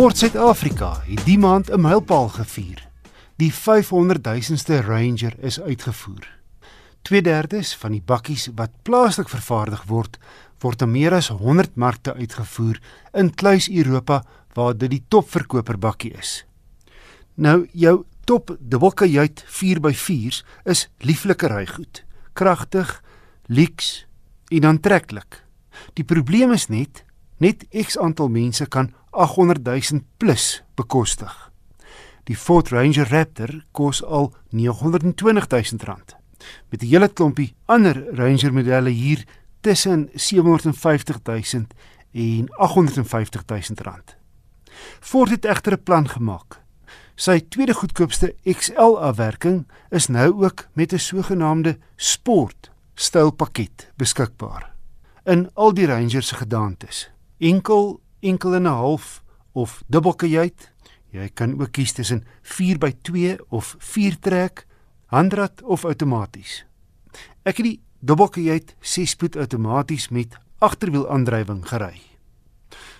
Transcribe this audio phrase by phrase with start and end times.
[0.00, 2.88] Ford Suid-Afrika het die maand 'n mylpaal gevier.
[3.36, 6.24] Die 500 000ste Ranger is uitgevoer.
[7.02, 10.18] 2/3 van die bakkies wat plaaslik vervaardig word,
[10.58, 12.80] word in meer as 100 markte uitgevoer
[13.12, 16.46] in kluis Europa waar dit die topverkoper bakkie is.
[17.34, 23.02] Nou jou top dubbelkajuit 4x4s is lieflike rygoed, kragtig,
[23.46, 24.06] lyks
[24.48, 25.44] en aantreklik.
[25.92, 27.04] Die probleem is net
[27.36, 31.50] net X aantal mense kan 800 000 plus bekostig.
[32.24, 36.16] Die Ford Ranger Raptor kos al 920 000 rand.
[36.68, 39.24] Met 'n hele klompie ander Ranger modelle hier
[39.60, 41.66] tussen 750 000
[42.12, 44.16] en 850 000 rand.
[45.00, 46.60] Ford het egter 'n plan gemaak.
[47.14, 54.72] Sy tweede goedkoopste XL afwerking is nou ook met 'n sogenaamde sport stylpakket beskikbaar
[55.24, 57.10] in al die Ranger se gedaantes.
[57.38, 60.72] Enkel enkel en 'n half of dubbelkajuit.
[61.10, 64.66] Jy kan ook kies tussen 4x2 of 4 trek,
[65.06, 66.64] handrat of outomaties.
[67.42, 72.00] Ek het die dubbelkajuit 6-spoed outomaties met agterwielaandrywing gery.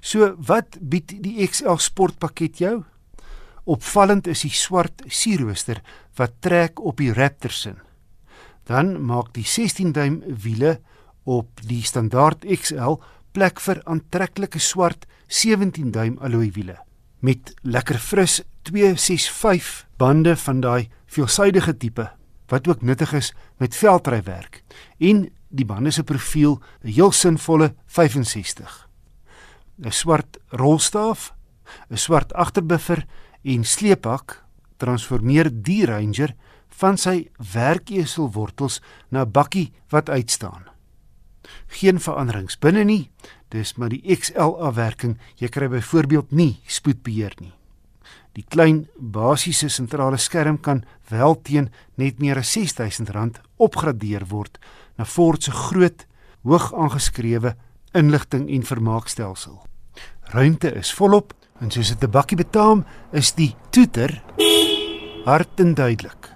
[0.00, 2.84] So wat bied die XL sportpakket jou?
[3.68, 5.82] Opvallend is die swart sierrooster
[6.16, 7.74] wat trek op die Raptor se.
[8.68, 10.78] Dan maak die 16 duim wiele
[11.28, 12.96] op die standaard XL
[13.38, 16.74] plek vir aantreklike swart 17 duim alloy wiele
[17.22, 19.68] met lekker fris 265
[20.00, 22.08] bande van daai veelsidige tipe
[22.50, 23.28] wat ook nuttig is
[23.60, 24.62] met veldrywerk.
[24.98, 28.88] En die bande se profiel 'n heel sinvolle 65
[29.84, 31.32] 'n swart rolstaaf
[31.90, 33.06] 'n swart agterbuffer
[33.44, 34.42] en sleephak
[34.78, 36.34] transformeer die Ranger
[36.68, 40.77] van sy werkeselwortels na 'n bakkie wat uitstaan
[41.66, 43.10] geen veranderings binne nie.
[43.48, 45.18] Dis maar die XL afwerking.
[45.36, 47.52] Jy kry byvoorbeeld nie spoedbeheer nie.
[48.36, 54.60] Die klein basiese sentrale skerm kan wel teen net meer as R6000 opgradeer word
[54.98, 56.04] na Ford se groot,
[56.42, 57.54] hoog aangeskrewe
[57.94, 59.58] inligting en vermaakstelsel.
[60.34, 64.22] Ruimte is volop en soos dit 'n bakkie betaam, is die toeter
[65.24, 66.30] hard en duidelik.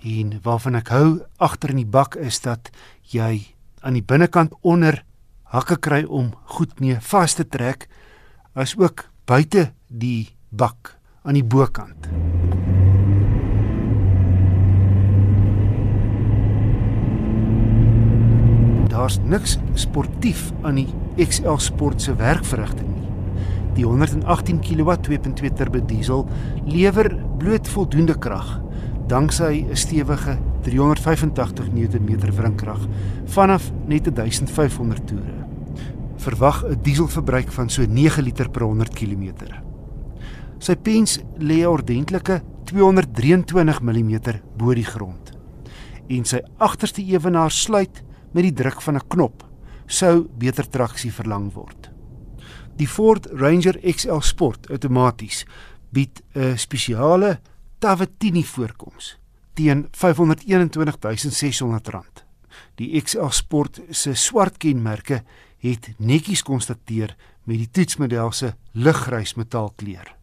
[0.00, 2.70] En waarvan ek hou agter in die bak is dat
[3.02, 3.51] jy
[3.82, 5.02] aan die binnekant onder
[5.52, 7.88] hakke kry om goed mee vas te trek
[8.54, 12.08] as ook buite die bak aan die bokant.
[18.92, 20.88] Daar's niks sportief aan die
[21.26, 23.08] XL Sport se werkverrigting nie.
[23.74, 26.26] Die 118 kW 2.2 turbo diesel
[26.68, 27.08] lewer
[27.40, 28.60] bloot voldoende krag
[29.08, 32.86] danksy 'n stewige 385 Nm wrinkrag
[33.34, 35.46] vanaf net 1500 toere.
[36.16, 39.32] Verwag 'n dieselverbruik van so 9 liter per 100 km.
[40.58, 44.20] Sy pens lê 'n ordentlike 223 mm
[44.56, 45.32] bo die grond.
[46.08, 48.02] En sy agterste ewenaar sluit
[48.32, 49.44] met die druk van 'n knop
[49.86, 51.90] sou beter traksie verlang word.
[52.76, 55.44] Die Ford Ranger XL Sport outomaties
[55.90, 57.40] bied 'n spesiale
[57.78, 59.21] Tavatini voorkoms
[59.54, 62.24] teen R521600.
[62.80, 65.22] Die XL Sport se swart kenmerke
[65.62, 70.16] het netjies konstateer met die toetsmodel se liggrys metaalkleur.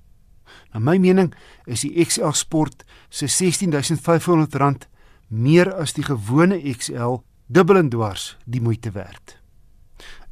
[0.73, 1.33] Na my mening
[1.65, 4.87] is die XL Sport se R16500
[5.29, 9.37] meer as die gewone XL dubbel en dwars die moeite werd.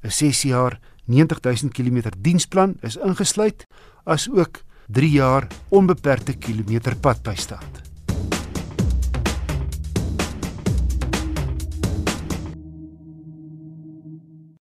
[0.04, 3.68] 'n 6 jaar 90000 km diensplan is ingesluit
[4.06, 7.87] as ook 3 jaar onbeperkte kilometer padbystand.